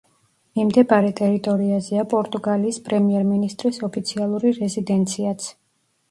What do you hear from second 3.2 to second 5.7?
მინისტრის ოფიციალური რეზიდენციაც.